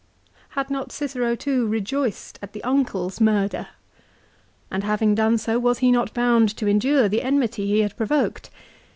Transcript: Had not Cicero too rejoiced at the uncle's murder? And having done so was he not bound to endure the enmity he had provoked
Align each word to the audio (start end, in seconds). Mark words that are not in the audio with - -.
Had 0.57 0.71
not 0.71 0.91
Cicero 0.91 1.35
too 1.35 1.67
rejoiced 1.67 2.39
at 2.41 2.53
the 2.53 2.63
uncle's 2.63 3.21
murder? 3.21 3.67
And 4.71 4.83
having 4.83 5.13
done 5.13 5.37
so 5.37 5.59
was 5.59 5.77
he 5.77 5.91
not 5.91 6.11
bound 6.15 6.57
to 6.57 6.65
endure 6.67 7.07
the 7.07 7.21
enmity 7.21 7.67
he 7.67 7.81
had 7.81 7.95
provoked 7.95 8.49